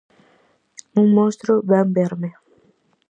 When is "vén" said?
1.69-1.87